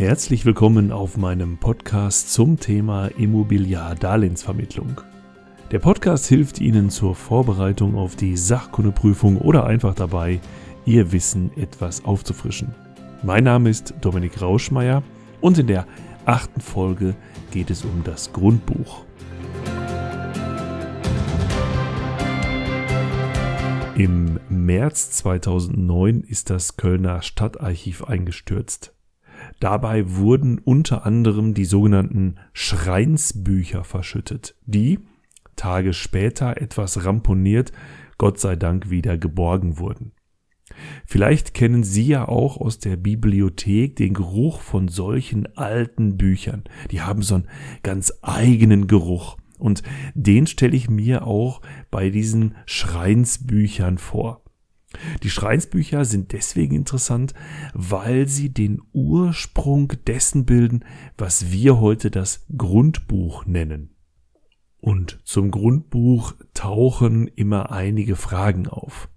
Herzlich 0.00 0.46
willkommen 0.46 0.92
auf 0.92 1.18
meinem 1.18 1.58
Podcast 1.58 2.32
zum 2.32 2.58
Thema 2.58 3.08
Immobiliardarlehensvermittlung. 3.18 5.02
Der 5.70 5.78
Podcast 5.78 6.26
hilft 6.26 6.58
Ihnen 6.58 6.88
zur 6.88 7.14
Vorbereitung 7.14 7.96
auf 7.96 8.16
die 8.16 8.34
Sachkundeprüfung 8.34 9.36
oder 9.36 9.66
einfach 9.66 9.94
dabei, 9.94 10.40
Ihr 10.86 11.12
Wissen 11.12 11.50
etwas 11.54 12.02
aufzufrischen. 12.06 12.74
Mein 13.22 13.44
Name 13.44 13.68
ist 13.68 13.92
Dominik 14.00 14.40
Rauschmeier 14.40 15.02
und 15.42 15.58
in 15.58 15.66
der 15.66 15.86
achten 16.24 16.62
Folge 16.62 17.14
geht 17.50 17.68
es 17.68 17.84
um 17.84 18.02
das 18.02 18.32
Grundbuch. 18.32 19.04
Im 23.96 24.40
März 24.48 25.10
2009 25.10 26.22
ist 26.22 26.48
das 26.48 26.78
Kölner 26.78 27.20
Stadtarchiv 27.20 28.04
eingestürzt. 28.04 28.94
Dabei 29.60 30.16
wurden 30.16 30.58
unter 30.58 31.04
anderem 31.06 31.54
die 31.54 31.66
sogenannten 31.66 32.36
Schreinsbücher 32.54 33.84
verschüttet, 33.84 34.56
die, 34.64 34.98
Tage 35.54 35.92
später 35.92 36.60
etwas 36.60 37.04
ramponiert, 37.04 37.70
Gott 38.16 38.40
sei 38.40 38.56
Dank 38.56 38.90
wieder 38.90 39.18
geborgen 39.18 39.78
wurden. 39.78 40.12
Vielleicht 41.04 41.52
kennen 41.52 41.84
Sie 41.84 42.06
ja 42.06 42.26
auch 42.26 42.56
aus 42.56 42.78
der 42.78 42.96
Bibliothek 42.96 43.96
den 43.96 44.14
Geruch 44.14 44.60
von 44.60 44.88
solchen 44.88 45.46
alten 45.56 46.16
Büchern. 46.16 46.64
Die 46.90 47.02
haben 47.02 47.22
so 47.22 47.34
einen 47.34 47.48
ganz 47.82 48.12
eigenen 48.22 48.86
Geruch. 48.86 49.36
Und 49.58 49.82
den 50.14 50.46
stelle 50.46 50.76
ich 50.76 50.88
mir 50.88 51.26
auch 51.26 51.60
bei 51.90 52.08
diesen 52.08 52.54
Schreinsbüchern 52.64 53.98
vor. 53.98 54.42
Die 55.22 55.30
Schreinsbücher 55.30 56.04
sind 56.04 56.32
deswegen 56.32 56.74
interessant, 56.74 57.34
weil 57.74 58.26
sie 58.26 58.52
den 58.52 58.82
Ursprung 58.92 59.92
dessen 60.06 60.44
bilden, 60.44 60.84
was 61.16 61.52
wir 61.52 61.78
heute 61.78 62.10
das 62.10 62.46
Grundbuch 62.56 63.46
nennen. 63.46 63.94
Und 64.80 65.20
zum 65.24 65.50
Grundbuch 65.50 66.34
tauchen 66.54 67.28
immer 67.28 67.70
einige 67.70 68.16
Fragen 68.16 68.66
auf. 68.66 69.08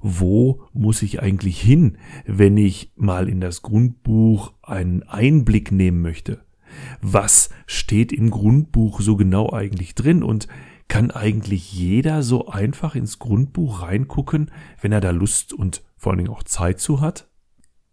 Wo 0.00 0.62
muss 0.72 1.02
ich 1.02 1.22
eigentlich 1.22 1.60
hin, 1.60 1.98
wenn 2.26 2.56
ich 2.56 2.92
mal 2.96 3.28
in 3.28 3.40
das 3.40 3.62
Grundbuch 3.62 4.52
einen 4.62 5.02
Einblick 5.04 5.72
nehmen 5.72 6.02
möchte? 6.02 6.44
Was 7.00 7.50
steht 7.66 8.12
im 8.12 8.30
Grundbuch 8.30 9.00
so 9.00 9.16
genau 9.16 9.50
eigentlich 9.52 9.94
drin 9.94 10.22
und 10.22 10.48
kann 10.88 11.10
eigentlich 11.10 11.72
jeder 11.72 12.22
so 12.22 12.48
einfach 12.48 12.94
ins 12.94 13.18
Grundbuch 13.18 13.82
reingucken, 13.82 14.50
wenn 14.80 14.92
er 14.92 15.00
da 15.00 15.10
Lust 15.10 15.52
und 15.52 15.82
vor 15.96 16.12
allen 16.12 16.18
Dingen 16.18 16.30
auch 16.30 16.42
Zeit 16.42 16.80
zu 16.80 17.00
hat? 17.00 17.28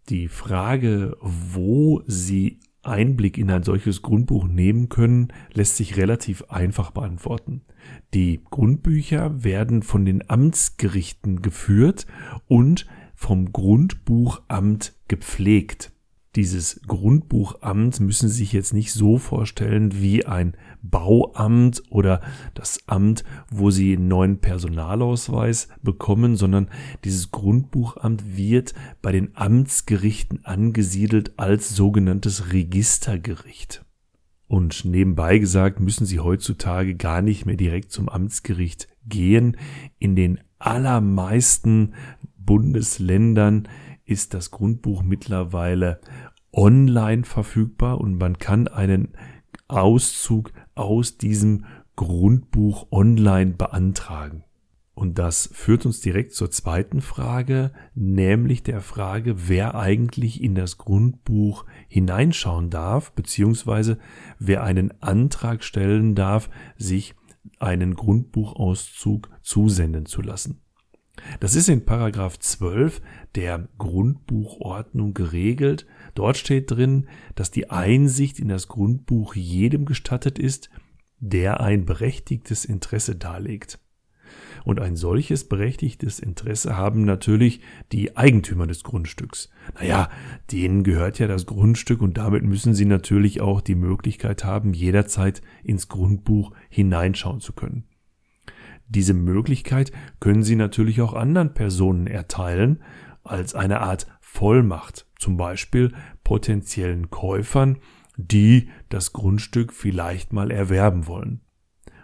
Die 0.08 0.28
Frage, 0.28 1.16
wo 1.20 2.02
Sie 2.06 2.60
Einblick 2.82 3.38
in 3.38 3.50
ein 3.50 3.62
solches 3.62 4.02
Grundbuch 4.02 4.46
nehmen 4.46 4.88
können, 4.88 5.28
lässt 5.52 5.76
sich 5.76 5.96
relativ 5.96 6.44
einfach 6.50 6.90
beantworten. 6.90 7.62
Die 8.12 8.42
Grundbücher 8.50 9.44
werden 9.44 9.82
von 9.82 10.04
den 10.04 10.28
Amtsgerichten 10.28 11.42
geführt 11.42 12.06
und 12.48 12.86
vom 13.14 13.52
Grundbuchamt 13.52 14.94
gepflegt. 15.06 15.91
Dieses 16.34 16.80
Grundbuchamt 16.86 18.00
müssen 18.00 18.30
Sie 18.30 18.36
sich 18.36 18.54
jetzt 18.54 18.72
nicht 18.72 18.92
so 18.92 19.18
vorstellen 19.18 20.00
wie 20.00 20.24
ein 20.24 20.56
Bauamt 20.80 21.82
oder 21.90 22.22
das 22.54 22.80
Amt, 22.86 23.22
wo 23.50 23.70
Sie 23.70 23.94
einen 23.94 24.08
neuen 24.08 24.38
Personalausweis 24.38 25.68
bekommen, 25.82 26.36
sondern 26.36 26.70
dieses 27.04 27.32
Grundbuchamt 27.32 28.34
wird 28.34 28.72
bei 29.02 29.12
den 29.12 29.36
Amtsgerichten 29.36 30.42
angesiedelt 30.46 31.38
als 31.38 31.76
sogenanntes 31.76 32.50
Registergericht. 32.50 33.84
Und 34.48 34.86
nebenbei 34.86 35.36
gesagt, 35.36 35.80
müssen 35.80 36.06
Sie 36.06 36.20
heutzutage 36.20 36.94
gar 36.94 37.20
nicht 37.20 37.44
mehr 37.44 37.56
direkt 37.56 37.90
zum 37.90 38.08
Amtsgericht 38.08 38.88
gehen. 39.06 39.58
In 39.98 40.16
den 40.16 40.40
allermeisten 40.58 41.92
Bundesländern 42.38 43.68
ist 44.04 44.34
das 44.34 44.50
Grundbuch 44.50 45.02
mittlerweile 45.02 46.00
online 46.52 47.24
verfügbar 47.24 48.00
und 48.00 48.18
man 48.18 48.38
kann 48.38 48.68
einen 48.68 49.14
Auszug 49.68 50.52
aus 50.74 51.18
diesem 51.18 51.64
Grundbuch 51.96 52.88
online 52.90 53.52
beantragen. 53.52 54.44
Und 54.94 55.18
das 55.18 55.48
führt 55.52 55.86
uns 55.86 56.00
direkt 56.00 56.32
zur 56.34 56.50
zweiten 56.50 57.00
Frage, 57.00 57.72
nämlich 57.94 58.62
der 58.62 58.82
Frage, 58.82 59.48
wer 59.48 59.74
eigentlich 59.74 60.42
in 60.42 60.54
das 60.54 60.76
Grundbuch 60.76 61.64
hineinschauen 61.88 62.68
darf, 62.68 63.12
beziehungsweise 63.12 63.98
wer 64.38 64.62
einen 64.62 64.92
Antrag 65.00 65.64
stellen 65.64 66.14
darf, 66.14 66.50
sich 66.76 67.14
einen 67.58 67.94
Grundbuchauszug 67.94 69.30
zusenden 69.40 70.04
zu 70.06 70.20
lassen. 70.20 70.60
Das 71.40 71.54
ist 71.54 71.68
in 71.68 71.84
Paragraph 71.84 72.38
12 72.38 73.00
der 73.34 73.68
Grundbuchordnung 73.78 75.14
geregelt. 75.14 75.86
Dort 76.14 76.36
steht 76.36 76.70
drin, 76.70 77.08
dass 77.34 77.50
die 77.50 77.70
Einsicht 77.70 78.38
in 78.38 78.48
das 78.48 78.68
Grundbuch 78.68 79.34
jedem 79.34 79.84
gestattet 79.84 80.38
ist, 80.38 80.70
der 81.18 81.60
ein 81.60 81.84
berechtigtes 81.84 82.64
Interesse 82.64 83.14
darlegt. 83.16 83.78
Und 84.64 84.80
ein 84.80 84.96
solches 84.96 85.48
berechtigtes 85.48 86.18
Interesse 86.20 86.76
haben 86.76 87.04
natürlich 87.04 87.60
die 87.90 88.16
Eigentümer 88.16 88.66
des 88.66 88.82
Grundstücks. 88.82 89.50
Naja, 89.74 90.08
denen 90.50 90.84
gehört 90.84 91.18
ja 91.18 91.26
das 91.26 91.46
Grundstück 91.46 92.00
und 92.00 92.16
damit 92.16 92.42
müssen 92.44 92.74
sie 92.74 92.84
natürlich 92.84 93.40
auch 93.40 93.60
die 93.60 93.74
Möglichkeit 93.74 94.44
haben, 94.44 94.72
jederzeit 94.72 95.42
ins 95.64 95.88
Grundbuch 95.88 96.52
hineinschauen 96.70 97.40
zu 97.40 97.52
können. 97.52 97.84
Diese 98.94 99.14
Möglichkeit 99.14 99.90
können 100.20 100.42
Sie 100.42 100.54
natürlich 100.54 101.00
auch 101.00 101.14
anderen 101.14 101.54
Personen 101.54 102.06
erteilen 102.06 102.82
als 103.24 103.54
eine 103.54 103.80
Art 103.80 104.06
Vollmacht, 104.20 105.06
zum 105.18 105.38
Beispiel 105.38 105.94
potenziellen 106.24 107.08
Käufern, 107.08 107.78
die 108.18 108.68
das 108.90 109.14
Grundstück 109.14 109.72
vielleicht 109.72 110.34
mal 110.34 110.50
erwerben 110.50 111.06
wollen. 111.06 111.40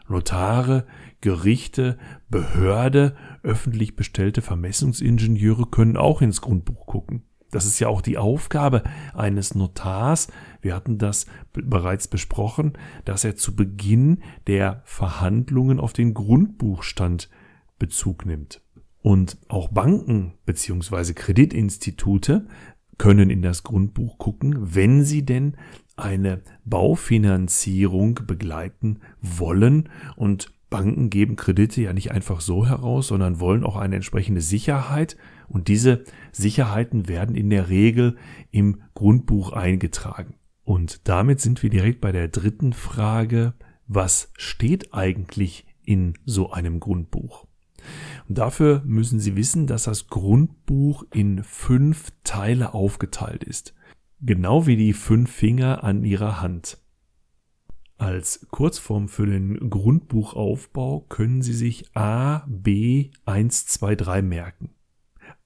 Notare, 0.08 0.86
Gerichte, 1.20 1.98
Behörde, 2.30 3.14
öffentlich 3.42 3.94
bestellte 3.94 4.40
Vermessungsingenieure 4.40 5.66
können 5.66 5.98
auch 5.98 6.22
ins 6.22 6.40
Grundbuch 6.40 6.86
gucken. 6.86 7.27
Das 7.50 7.64
ist 7.64 7.78
ja 7.78 7.88
auch 7.88 8.02
die 8.02 8.18
Aufgabe 8.18 8.82
eines 9.14 9.54
Notars. 9.54 10.28
Wir 10.60 10.74
hatten 10.74 10.98
das 10.98 11.26
bereits 11.52 12.08
besprochen, 12.08 12.74
dass 13.04 13.24
er 13.24 13.36
zu 13.36 13.56
Beginn 13.56 14.22
der 14.46 14.82
Verhandlungen 14.84 15.80
auf 15.80 15.92
den 15.92 16.14
Grundbuchstand 16.14 17.30
Bezug 17.78 18.26
nimmt. 18.26 18.60
Und 19.00 19.38
auch 19.48 19.68
Banken 19.68 20.34
bzw. 20.44 21.14
Kreditinstitute 21.14 22.46
können 22.98 23.30
in 23.30 23.42
das 23.42 23.62
Grundbuch 23.62 24.18
gucken, 24.18 24.74
wenn 24.74 25.04
sie 25.04 25.24
denn 25.24 25.56
eine 25.96 26.42
Baufinanzierung 26.64 28.20
begleiten 28.26 29.00
wollen 29.20 29.88
und 30.16 30.52
Banken 30.70 31.08
geben 31.08 31.36
Kredite 31.36 31.80
ja 31.80 31.92
nicht 31.92 32.10
einfach 32.10 32.40
so 32.40 32.66
heraus, 32.66 33.08
sondern 33.08 33.40
wollen 33.40 33.64
auch 33.64 33.76
eine 33.76 33.96
entsprechende 33.96 34.42
Sicherheit. 34.42 35.16
Und 35.48 35.68
diese 35.68 36.04
Sicherheiten 36.32 37.08
werden 37.08 37.34
in 37.34 37.50
der 37.50 37.68
Regel 37.68 38.16
im 38.50 38.82
Grundbuch 38.94 39.52
eingetragen. 39.52 40.34
Und 40.64 41.08
damit 41.08 41.40
sind 41.40 41.62
wir 41.62 41.70
direkt 41.70 42.00
bei 42.00 42.12
der 42.12 42.28
dritten 42.28 42.74
Frage, 42.74 43.54
was 43.86 44.30
steht 44.36 44.92
eigentlich 44.92 45.66
in 45.82 46.14
so 46.26 46.50
einem 46.50 46.78
Grundbuch? 46.78 47.46
Und 48.28 48.36
dafür 48.36 48.82
müssen 48.84 49.18
Sie 49.18 49.36
wissen, 49.36 49.66
dass 49.66 49.84
das 49.84 50.08
Grundbuch 50.08 51.04
in 51.12 51.42
fünf 51.42 52.12
Teile 52.24 52.74
aufgeteilt 52.74 53.44
ist. 53.44 53.74
Genau 54.20 54.66
wie 54.66 54.76
die 54.76 54.92
fünf 54.92 55.30
Finger 55.30 55.84
an 55.84 56.04
Ihrer 56.04 56.42
Hand. 56.42 56.78
Als 57.96 58.46
Kurzform 58.50 59.08
für 59.08 59.26
den 59.26 59.70
Grundbuchaufbau 59.70 61.00
können 61.08 61.40
Sie 61.40 61.54
sich 61.54 61.96
A, 61.96 62.44
B 62.46 63.10
1, 63.24 63.66
2, 63.66 63.96
3 63.96 64.22
merken. 64.22 64.70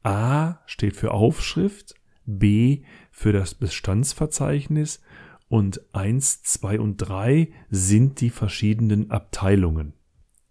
A 0.03 0.61
steht 0.67 0.97
für 0.97 1.13
Aufschrift, 1.13 1.95
B 2.25 2.83
für 3.11 3.33
das 3.33 3.55
Bestandsverzeichnis 3.55 5.01
und 5.49 5.83
1, 5.95 6.43
2 6.43 6.81
und 6.81 6.97
3 6.97 7.53
sind 7.69 8.21
die 8.21 8.31
verschiedenen 8.31 9.11
Abteilungen. 9.11 9.93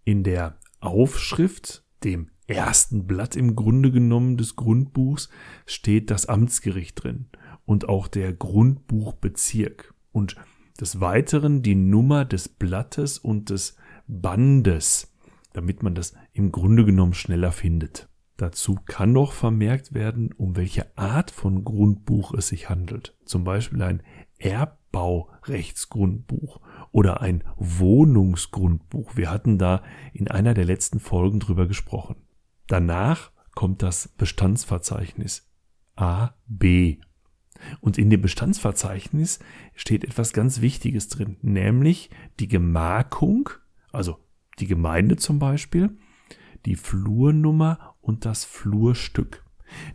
In 0.03 0.23
der 0.23 0.57
Aufschrift, 0.79 1.83
dem 2.03 2.29
ersten 2.47 3.07
Blatt 3.07 3.35
im 3.35 3.55
Grunde 3.55 3.91
genommen 3.91 4.37
des 4.37 4.55
Grundbuchs, 4.55 5.29
steht 5.65 6.11
das 6.11 6.27
Amtsgericht 6.27 7.03
drin 7.03 7.27
und 7.65 7.87
auch 7.87 8.07
der 8.07 8.33
Grundbuchbezirk. 8.33 9.93
Und 10.11 10.35
des 10.79 10.99
Weiteren 10.99 11.61
die 11.61 11.75
Nummer 11.75 12.25
des 12.25 12.49
Blattes 12.49 13.17
und 13.17 13.49
des 13.49 13.77
Bandes, 14.07 15.13
damit 15.53 15.83
man 15.83 15.95
das 15.95 16.13
im 16.33 16.51
Grunde 16.51 16.85
genommen 16.85 17.13
schneller 17.13 17.51
findet. 17.51 18.10
Dazu 18.41 18.77
kann 18.87 19.13
noch 19.13 19.31
vermerkt 19.33 19.93
werden, 19.93 20.33
um 20.33 20.55
welche 20.55 20.97
Art 20.97 21.29
von 21.29 21.63
Grundbuch 21.63 22.33
es 22.33 22.47
sich 22.47 22.71
handelt. 22.71 23.15
Zum 23.23 23.43
Beispiel 23.43 23.83
ein 23.83 24.01
Erbbaurechtsgrundbuch 24.39 26.59
oder 26.91 27.21
ein 27.21 27.43
Wohnungsgrundbuch. 27.57 29.15
Wir 29.15 29.29
hatten 29.29 29.59
da 29.59 29.83
in 30.11 30.27
einer 30.27 30.55
der 30.55 30.65
letzten 30.65 30.99
Folgen 30.99 31.39
drüber 31.39 31.67
gesprochen. 31.67 32.15
Danach 32.65 33.29
kommt 33.53 33.83
das 33.83 34.07
Bestandsverzeichnis 34.07 35.47
A, 35.95 36.31
B. 36.47 36.97
Und 37.79 37.99
in 37.99 38.09
dem 38.09 38.23
Bestandsverzeichnis 38.23 39.37
steht 39.75 40.03
etwas 40.03 40.33
ganz 40.33 40.61
Wichtiges 40.61 41.09
drin, 41.09 41.37
nämlich 41.43 42.09
die 42.39 42.47
Gemarkung, 42.47 43.51
also 43.91 44.17
die 44.57 44.65
Gemeinde 44.65 45.17
zum 45.17 45.37
Beispiel, 45.37 45.95
die 46.65 46.75
Flurnummer 46.75 47.90
und 48.01 48.25
das 48.25 48.43
Flurstück. 48.43 49.43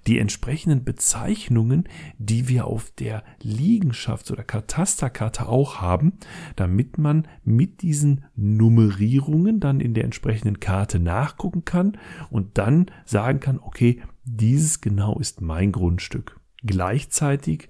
Die 0.07 0.19
entsprechenden 0.19 0.85
Bezeichnungen, 0.85 1.85
die 2.19 2.49
wir 2.49 2.67
auf 2.67 2.91
der 2.93 3.25
Liegenschafts- 3.43 4.33
oder 4.33 4.43
Katasterkarte 4.43 5.49
auch 5.49 5.81
haben, 5.81 6.15
damit 6.57 6.99
man 6.99 7.29
mit 7.45 7.83
diesen 7.83 8.25
Nummerierungen 8.35 9.61
dann 9.61 9.81
in 9.81 9.95
der 9.95 10.05
entsprechenden 10.05 10.61
Karte 10.61 10.99
nachgucken 10.99 11.65
kann 11.65 11.99
und 12.31 12.59
dann 12.59 12.87
sagen 13.05 13.41
kann, 13.41 13.59
okay, 13.59 14.01
dieses 14.25 14.81
genau 14.81 15.19
ist 15.19 15.41
mein 15.41 15.73
Grundstück. 15.73 16.41
Gleichzeitig 16.63 17.69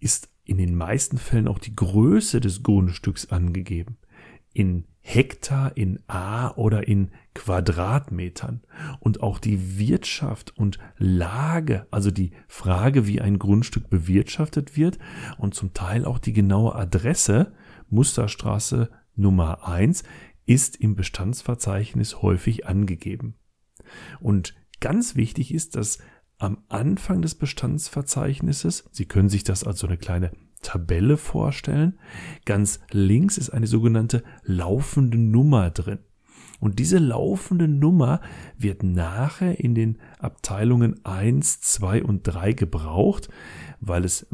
ist 0.00 0.28
in 0.44 0.58
den 0.58 0.74
meisten 0.74 1.18
Fällen 1.18 1.48
auch 1.48 1.58
die 1.58 1.74
Größe 1.74 2.40
des 2.40 2.62
Grundstücks 2.62 3.30
angegeben. 3.30 3.96
In 4.52 4.84
Hektar 5.06 5.76
in 5.76 6.00
A 6.06 6.52
oder 6.52 6.88
in 6.88 7.10
Quadratmetern 7.34 8.62
und 9.00 9.22
auch 9.22 9.38
die 9.38 9.78
Wirtschaft 9.78 10.56
und 10.56 10.78
Lage, 10.96 11.86
also 11.90 12.10
die 12.10 12.32
Frage, 12.48 13.06
wie 13.06 13.20
ein 13.20 13.38
Grundstück 13.38 13.90
bewirtschaftet 13.90 14.78
wird 14.78 14.98
und 15.36 15.54
zum 15.54 15.74
Teil 15.74 16.06
auch 16.06 16.18
die 16.18 16.32
genaue 16.32 16.74
Adresse, 16.74 17.52
Musterstraße 17.90 18.88
Nummer 19.14 19.68
1, 19.68 20.04
ist 20.46 20.76
im 20.76 20.96
Bestandsverzeichnis 20.96 22.22
häufig 22.22 22.66
angegeben. 22.66 23.34
Und 24.20 24.54
ganz 24.80 25.16
wichtig 25.16 25.52
ist, 25.52 25.76
dass 25.76 25.98
am 26.38 26.64
Anfang 26.70 27.20
des 27.20 27.34
Bestandsverzeichnisses, 27.34 28.88
Sie 28.90 29.04
können 29.04 29.28
sich 29.28 29.44
das 29.44 29.64
als 29.64 29.80
so 29.80 29.86
eine 29.86 29.98
kleine 29.98 30.32
Tabelle 30.64 31.16
vorstellen. 31.16 31.98
Ganz 32.44 32.80
links 32.90 33.38
ist 33.38 33.50
eine 33.50 33.68
sogenannte 33.68 34.24
laufende 34.42 35.18
Nummer 35.18 35.70
drin. 35.70 36.00
Und 36.60 36.78
diese 36.78 36.98
laufende 36.98 37.68
Nummer 37.68 38.20
wird 38.56 38.82
nachher 38.82 39.60
in 39.60 39.74
den 39.74 39.98
Abteilungen 40.18 41.04
1, 41.04 41.60
2 41.60 42.02
und 42.02 42.22
3 42.22 42.52
gebraucht, 42.52 43.28
weil 43.80 44.04
es 44.04 44.26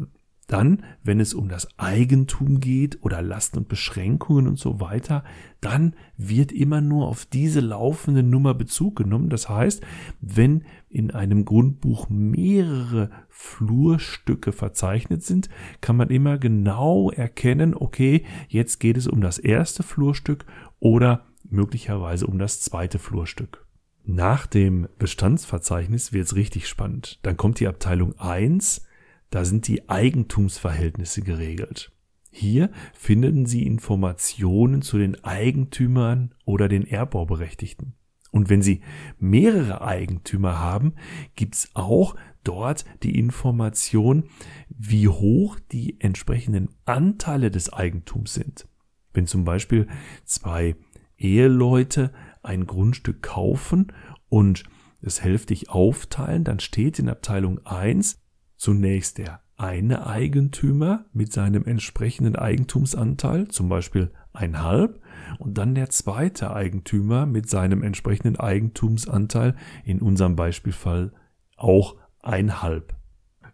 dann, 0.52 0.82
wenn 1.04 1.20
es 1.20 1.32
um 1.32 1.48
das 1.48 1.68
Eigentum 1.78 2.58
geht 2.60 3.02
oder 3.02 3.22
Lasten 3.22 3.58
und 3.58 3.68
Beschränkungen 3.68 4.48
und 4.48 4.58
so 4.58 4.80
weiter, 4.80 5.22
dann 5.60 5.94
wird 6.16 6.50
immer 6.50 6.80
nur 6.80 7.06
auf 7.06 7.24
diese 7.24 7.60
laufende 7.60 8.22
Nummer 8.22 8.54
Bezug 8.54 8.96
genommen. 8.96 9.30
Das 9.30 9.48
heißt, 9.48 9.82
wenn 10.20 10.64
in 10.88 11.12
einem 11.12 11.44
Grundbuch 11.44 12.08
mehrere 12.08 13.10
Flurstücke 13.28 14.52
verzeichnet 14.52 15.22
sind, 15.22 15.48
kann 15.80 15.96
man 15.96 16.10
immer 16.10 16.36
genau 16.36 17.10
erkennen, 17.10 17.74
okay, 17.74 18.24
jetzt 18.48 18.80
geht 18.80 18.96
es 18.96 19.06
um 19.06 19.20
das 19.20 19.38
erste 19.38 19.84
Flurstück 19.84 20.46
oder 20.80 21.26
möglicherweise 21.48 22.26
um 22.26 22.38
das 22.38 22.60
zweite 22.60 22.98
Flurstück. 22.98 23.66
Nach 24.04 24.46
dem 24.46 24.88
Bestandsverzeichnis 24.98 26.12
wird 26.12 26.26
es 26.26 26.34
richtig 26.34 26.66
spannend. 26.66 27.20
Dann 27.22 27.36
kommt 27.36 27.60
die 27.60 27.68
Abteilung 27.68 28.18
1, 28.18 28.82
da 29.30 29.44
sind 29.44 29.68
die 29.68 29.88
Eigentumsverhältnisse 29.88 31.22
geregelt. 31.22 31.92
Hier 32.30 32.70
finden 32.94 33.46
Sie 33.46 33.66
Informationen 33.66 34.82
zu 34.82 34.98
den 34.98 35.24
Eigentümern 35.24 36.34
oder 36.44 36.68
den 36.68 36.86
Erbbauberechtigten. 36.86 37.94
Und 38.30 38.48
wenn 38.48 38.62
Sie 38.62 38.82
mehrere 39.18 39.80
Eigentümer 39.82 40.60
haben, 40.60 40.94
gibt's 41.34 41.70
auch 41.74 42.14
dort 42.44 42.84
die 43.02 43.18
Information, 43.18 44.24
wie 44.68 45.08
hoch 45.08 45.58
die 45.72 46.00
entsprechenden 46.00 46.68
Anteile 46.84 47.50
des 47.50 47.72
Eigentums 47.72 48.34
sind. 48.34 48.68
Wenn 49.12 49.26
zum 49.26 49.44
Beispiel 49.44 49.88
zwei 50.24 50.76
Eheleute 51.18 52.12
ein 52.42 52.66
Grundstück 52.66 53.22
kaufen 53.22 53.92
und 54.28 54.62
es 55.02 55.22
hälftig 55.22 55.70
aufteilen, 55.70 56.44
dann 56.44 56.60
steht 56.60 56.98
in 57.00 57.08
Abteilung 57.08 57.64
1 57.66 58.20
zunächst 58.60 59.16
der 59.16 59.40
eine 59.56 60.06
Eigentümer 60.06 61.06
mit 61.14 61.32
seinem 61.32 61.64
entsprechenden 61.64 62.36
Eigentumsanteil, 62.36 63.48
zum 63.48 63.70
Beispiel 63.70 64.12
ein 64.34 64.62
Halb, 64.62 65.00
und 65.38 65.56
dann 65.56 65.74
der 65.74 65.88
zweite 65.88 66.52
Eigentümer 66.52 67.24
mit 67.24 67.48
seinem 67.48 67.82
entsprechenden 67.82 68.38
Eigentumsanteil, 68.38 69.56
in 69.84 70.00
unserem 70.00 70.36
Beispielfall 70.36 71.14
auch 71.56 71.96
ein 72.20 72.60
Halb. 72.60 72.94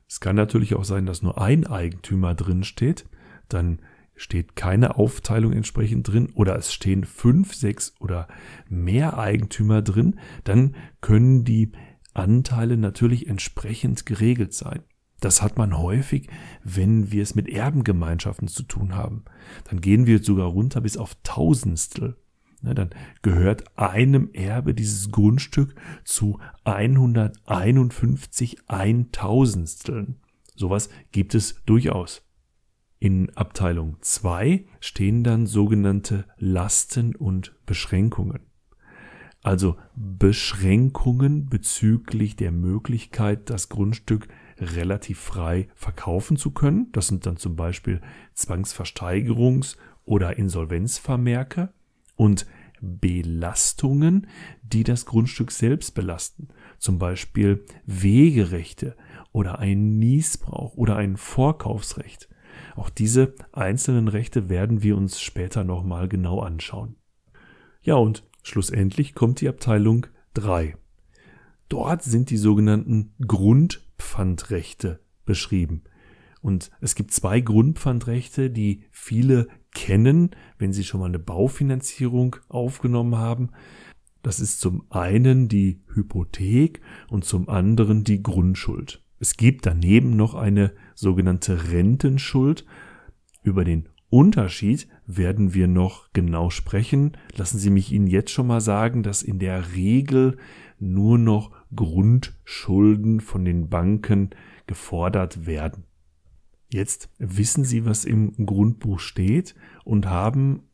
Es 0.09 0.19
kann 0.19 0.35
natürlich 0.35 0.75
auch 0.75 0.85
sein, 0.85 1.07
dass 1.07 1.23
nur 1.23 1.41
ein 1.41 1.69
Eigentümer 1.69 2.35
drin 2.35 2.65
steht, 2.65 3.09
dann 3.49 3.81
steht 4.17 4.57
keine 4.57 4.97
Aufteilung 4.97 5.53
entsprechend 5.53 6.09
drin 6.09 6.33
oder 6.35 6.57
es 6.57 6.73
stehen 6.73 7.05
fünf, 7.05 7.55
sechs 7.55 7.95
oder 8.01 8.27
mehr 8.69 9.17
Eigentümer 9.19 9.83
drin, 9.83 10.19
dann 10.43 10.75
können 11.01 11.45
die 11.45 11.71
Anteile 12.13 12.77
natürlich 12.77 13.29
entsprechend 13.29 14.05
geregelt 14.05 14.53
sein. 14.53 14.83
Das 15.27 15.43
hat 15.43 15.59
man 15.59 15.77
häufig, 15.77 16.29
wenn 16.63 17.11
wir 17.11 17.21
es 17.21 17.35
mit 17.35 17.49
Erbengemeinschaften 17.49 18.47
zu 18.47 18.63
tun 18.63 18.95
haben. 18.95 19.25
Dann 19.65 19.81
gehen 19.81 20.07
wir 20.07 20.23
sogar 20.23 20.47
runter 20.47 20.83
bis 20.83 20.97
auf 20.97 21.17
Tausendstel. 21.25 22.17
dann 22.63 22.91
gehört 23.23 23.77
einem 23.77 24.31
Erbe 24.35 24.73
dieses 24.73 25.11
Grundstück 25.11 25.75
zu 26.05 26.39
151 26.63 28.59
Eintausendsteln. 28.69 30.21
Sowas 30.55 30.91
gibt 31.11 31.35
es 31.35 31.61
durchaus. 31.67 32.23
In 33.01 33.37
Abteilung 33.37 33.97
2 34.03 34.65
stehen 34.79 35.25
dann 35.25 35.47
sogenannte 35.47 36.25
Lasten 36.39 37.17
und 37.17 37.57
Beschränkungen. 37.67 38.43
Also 39.43 39.77
Beschränkungen 39.97 41.49
bezüglich 41.49 42.37
der 42.37 42.53
Möglichkeit, 42.53 43.51
das 43.51 43.69
Grundstück 43.69 44.29
relativ 44.59 45.19
frei 45.19 45.69
verkaufen 45.75 46.37
zu 46.37 46.51
können. 46.51 46.91
Das 46.93 47.09
sind 47.09 47.27
dann 47.27 47.37
zum 47.37 47.57
Beispiel 47.57 48.01
Zwangsversteigerungs- 48.37 49.77
oder 50.05 50.37
Insolvenzvermerke 50.39 51.73
und 52.15 52.47
Belastungen, 52.81 54.27
die 54.63 54.85
das 54.85 55.07
Grundstück 55.07 55.51
selbst 55.51 55.95
belasten. 55.95 56.49
Zum 56.79 56.99
Beispiel 56.99 57.65
Wegerechte 57.85 58.97
oder 59.33 59.59
ein 59.59 59.99
Niesbrauch 59.99 60.75
oder 60.77 60.97
ein 60.97 61.17
Vorkaufsrecht. 61.17 62.29
Auch 62.75 62.91
diese 62.91 63.35
einzelnen 63.53 64.09
Rechte 64.09 64.49
werden 64.49 64.83
wir 64.83 64.97
uns 64.97 65.21
später 65.21 65.65
nochmal 65.65 66.09
genau 66.09 66.41
anschauen. 66.41 66.97
Ja, 67.83 67.95
und 67.97 68.25
schlussendlich 68.43 69.15
kommt 69.15 69.41
die 69.41 69.49
Abteilung 69.49 70.07
3. 70.35 70.77
Dort 71.69 72.03
sind 72.03 72.31
die 72.31 72.37
sogenannten 72.37 73.15
Grundpfandrechte 73.97 75.01
beschrieben. 75.25 75.83
Und 76.41 76.71
es 76.81 76.95
gibt 76.95 77.13
zwei 77.13 77.41
Grundpfandrechte, 77.41 78.51
die 78.51 78.85
viele 78.91 79.49
kennen, 79.75 80.31
wenn 80.59 80.73
sie 80.73 80.85
schon 80.85 81.01
mal 81.01 81.07
eine 81.07 81.19
Baufinanzierung 81.19 82.37
aufgenommen 82.49 83.17
haben. 83.17 83.51
Das 84.23 84.41
ist 84.41 84.61
zum 84.61 84.85
einen 84.91 85.49
die 85.49 85.83
Hypothek 85.95 86.81
und 87.09 87.25
zum 87.25 87.49
anderen 87.49 88.05
die 88.05 88.23
Grundschuld. 88.23 89.03
Es 89.19 89.37
gibt 89.37 89.67
daneben 89.67 90.17
noch 90.17 90.35
eine 90.35 90.73
sogenannte 90.95 91.71
Rentenschuld. 91.71 92.65
Über 93.43 93.65
den 93.65 93.89
Unterschied 94.09 94.89
werden 95.07 95.53
wir 95.55 95.69
noch 95.69 96.13
genau 96.13 96.51
sprechen. 96.51 97.17
Lassen 97.37 97.59
Sie 97.59 97.71
mich 97.71 97.93
Ihnen 97.93 98.07
jetzt 98.07 98.31
schon 98.31 98.47
mal 98.47 98.61
sagen, 98.61 99.03
dass 99.03 99.23
in 99.23 99.39
der 99.39 99.75
Regel 99.75 100.39
nur 100.79 101.19
noch 101.19 101.53
Grundschulden 101.75 103.21
von 103.21 103.45
den 103.45 103.69
Banken 103.69 104.31
gefordert 104.67 105.47
werden. 105.47 105.85
Jetzt 106.73 107.11
wissen 107.19 107.65
Sie, 107.65 107.85
was 107.85 108.05
im 108.05 108.47
Grundbuch 108.47 108.99
steht 108.99 109.55
und 109.85 110.07
haben 110.07 110.65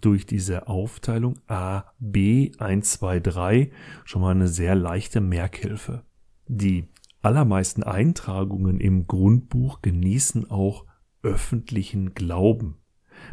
durch 0.00 0.26
diese 0.26 0.68
Aufteilung 0.68 1.38
A, 1.46 1.84
B, 1.98 2.52
1, 2.58 2.92
2, 2.92 3.20
3 3.20 3.70
schon 4.04 4.22
mal 4.22 4.30
eine 4.30 4.48
sehr 4.48 4.74
leichte 4.74 5.20
Merkhilfe. 5.20 6.04
Die 6.48 6.88
allermeisten 7.22 7.82
Eintragungen 7.82 8.80
im 8.80 9.06
Grundbuch 9.06 9.82
genießen 9.82 10.50
auch 10.50 10.86
öffentlichen 11.22 12.14
Glauben. 12.14 12.76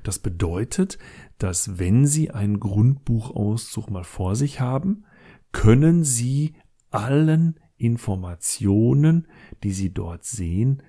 Das 0.03 0.19
bedeutet, 0.19 0.97
dass 1.37 1.77
wenn 1.77 2.07
Sie 2.07 2.31
einen 2.31 2.59
Grundbuchauszug 2.59 3.89
mal 3.89 4.03
vor 4.03 4.35
sich 4.35 4.59
haben, 4.59 5.05
können 5.51 6.03
Sie 6.03 6.55
allen 6.93 7.59
Informationen, 7.77 9.27
die 9.63 9.71
Sie 9.71 9.93
dort 9.93 10.23
sehen, 10.23 10.83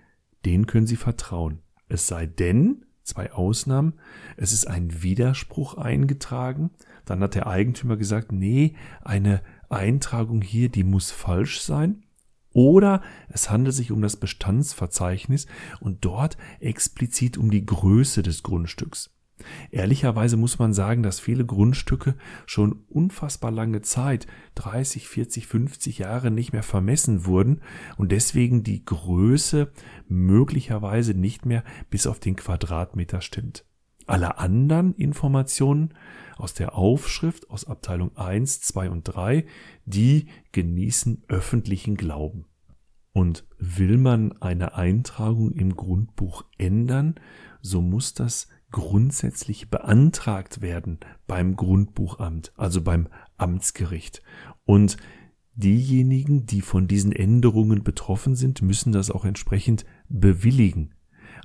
denen 0.44 0.66
können 0.66 0.86
Sie 0.86 0.96
vertrauen. 0.96 1.60
Es 1.88 2.06
sei 2.06 2.26
denn, 2.26 2.84
zwei 3.02 3.32
Ausnahmen, 3.32 3.94
es 4.36 4.52
ist 4.52 4.66
ein 4.66 5.02
Widerspruch 5.02 5.74
eingetragen, 5.74 6.70
dann 7.04 7.20
hat 7.20 7.34
der 7.34 7.46
Eigentümer 7.46 7.96
gesagt, 7.96 8.32
nee, 8.32 8.74
eine 9.02 9.42
Eintragung 9.68 10.40
hier, 10.42 10.68
die 10.68 10.84
muss 10.84 11.10
falsch 11.10 11.60
sein. 11.60 12.04
Oder 12.52 13.02
es 13.28 13.50
handelt 13.50 13.74
sich 13.74 13.90
um 13.90 14.00
das 14.00 14.16
Bestandsverzeichnis 14.16 15.46
und 15.80 16.04
dort 16.04 16.36
explizit 16.60 17.36
um 17.36 17.50
die 17.50 17.66
Größe 17.66 18.22
des 18.22 18.44
Grundstücks. 18.44 19.10
Ehrlicherweise 19.70 20.36
muss 20.36 20.58
man 20.58 20.72
sagen, 20.72 21.02
dass 21.02 21.18
viele 21.18 21.44
Grundstücke 21.44 22.14
schon 22.46 22.84
unfassbar 22.88 23.50
lange 23.50 23.82
Zeit, 23.82 24.26
30, 24.54 25.08
40, 25.08 25.46
50 25.46 25.98
Jahre 25.98 26.30
nicht 26.30 26.52
mehr 26.52 26.62
vermessen 26.62 27.26
wurden 27.26 27.60
und 27.96 28.12
deswegen 28.12 28.62
die 28.62 28.84
Größe 28.84 29.72
möglicherweise 30.08 31.14
nicht 31.14 31.46
mehr 31.46 31.64
bis 31.90 32.06
auf 32.06 32.20
den 32.20 32.36
Quadratmeter 32.36 33.20
stimmt. 33.20 33.64
Alle 34.06 34.38
anderen 34.38 34.94
Informationen 34.94 35.94
aus 36.36 36.54
der 36.54 36.76
Aufschrift 36.76 37.48
aus 37.50 37.64
Abteilung 37.64 38.16
1, 38.16 38.60
2 38.60 38.90
und 38.90 39.04
3, 39.04 39.46
die 39.86 40.26
genießen 40.52 41.24
öffentlichen 41.28 41.96
Glauben. 41.96 42.46
Und 43.12 43.46
will 43.58 43.96
man 43.96 44.32
eine 44.42 44.74
Eintragung 44.74 45.52
im 45.52 45.76
Grundbuch 45.76 46.44
ändern, 46.58 47.14
so 47.62 47.80
muss 47.80 48.12
das 48.12 48.48
grundsätzlich 48.74 49.70
beantragt 49.70 50.60
werden 50.60 50.98
beim 51.28 51.54
Grundbuchamt, 51.54 52.52
also 52.56 52.82
beim 52.82 53.06
Amtsgericht. 53.36 54.20
Und 54.64 54.96
diejenigen, 55.54 56.44
die 56.44 56.60
von 56.60 56.88
diesen 56.88 57.12
Änderungen 57.12 57.84
betroffen 57.84 58.34
sind, 58.34 58.62
müssen 58.62 58.90
das 58.90 59.12
auch 59.12 59.24
entsprechend 59.24 59.86
bewilligen. 60.08 60.92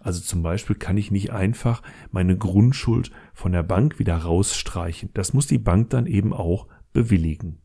Also 0.02 0.22
zum 0.22 0.42
Beispiel 0.42 0.76
kann 0.76 0.98
ich 0.98 1.12
nicht 1.12 1.32
einfach 1.32 1.84
meine 2.10 2.36
Grundschuld 2.36 3.12
von 3.36 3.52
der 3.52 3.62
Bank 3.62 4.00
wieder 4.00 4.18
rausstreichen. 4.18 5.12
Das 5.14 5.32
muss 5.32 5.46
die 5.46 5.60
Bank 5.60 5.92
dann 5.92 6.08
eben 6.08 6.34
auch 6.34 6.66
bewilligen. 6.94 7.60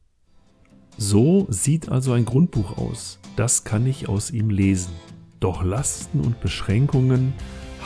So 0.98 1.46
sieht 1.48 1.88
also 1.88 2.12
ein 2.12 2.26
Grundbuch 2.26 2.76
aus. 2.76 3.18
Das 3.36 3.64
kann 3.64 3.86
ich 3.86 4.10
aus 4.10 4.30
ihm 4.30 4.50
lesen. 4.50 4.92
Doch 5.40 5.64
Lasten 5.64 6.20
und 6.20 6.42
Beschränkungen 6.42 7.32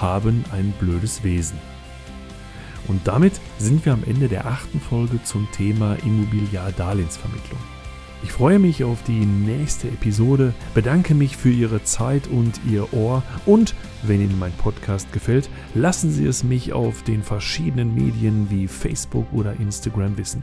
haben 0.00 0.44
ein 0.52 0.72
blödes 0.78 1.22
Wesen. 1.24 1.58
Und 2.86 3.06
damit 3.06 3.40
sind 3.58 3.84
wir 3.84 3.92
am 3.92 4.04
Ende 4.04 4.28
der 4.28 4.46
achten 4.46 4.80
Folge 4.80 5.22
zum 5.22 5.46
Thema 5.52 5.96
Immobiliardarlehensvermittlung. 6.04 7.60
Ich 8.24 8.32
freue 8.32 8.58
mich 8.58 8.82
auf 8.82 9.02
die 9.04 9.24
nächste 9.24 9.88
Episode, 9.88 10.52
bedanke 10.74 11.14
mich 11.14 11.36
für 11.36 11.50
Ihre 11.50 11.84
Zeit 11.84 12.26
und 12.26 12.60
Ihr 12.68 12.92
Ohr 12.92 13.22
und 13.46 13.74
wenn 14.02 14.20
Ihnen 14.20 14.38
mein 14.38 14.52
Podcast 14.52 15.12
gefällt, 15.12 15.48
lassen 15.74 16.10
Sie 16.10 16.26
es 16.26 16.42
mich 16.42 16.72
auf 16.72 17.02
den 17.04 17.22
verschiedenen 17.22 17.94
Medien 17.94 18.50
wie 18.50 18.66
Facebook 18.66 19.26
oder 19.32 19.54
Instagram 19.60 20.18
wissen. 20.18 20.42